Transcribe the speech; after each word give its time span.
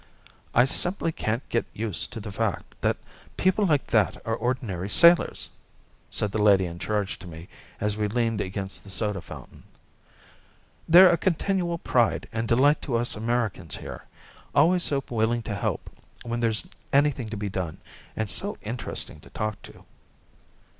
"I 0.55 0.65
simply 0.65 1.11
can't 1.11 1.47
get 1.49 1.67
used 1.75 2.11
to 2.13 2.19
the 2.19 2.31
fact 2.31 2.73
that 2.81 2.97
people 3.37 3.67
like 3.67 3.85
that 3.85 4.17
are 4.25 4.33
ordinary 4.33 4.89
sailors," 4.89 5.49
said 6.09 6.31
the 6.31 6.41
lady 6.41 6.65
in 6.65 6.79
charge 6.79 7.19
to 7.19 7.27
me 7.27 7.49
as 7.79 7.95
we 7.97 8.07
leaned 8.07 8.41
against 8.41 8.83
the 8.83 8.89
soda 8.89 9.21
fountain. 9.21 9.61
"They're 10.89 11.07
a 11.13 11.17
continual 11.17 11.77
pride 11.77 12.27
and 12.33 12.47
delight 12.47 12.81
to 12.81 12.95
us 12.95 13.15
Americans 13.15 13.75
here 13.75 14.03
always 14.55 14.83
so 14.83 15.03
willing 15.07 15.43
to 15.43 15.53
help 15.53 15.87
when 16.23 16.39
there's 16.39 16.67
anything 16.91 17.27
to 17.29 17.37
be 17.37 17.47
done, 17.49 17.77
and 18.15 18.27
so 18.27 18.57
interesting 18.63 19.19
to 19.19 19.29
talk 19.29 19.61
to." 19.61 19.85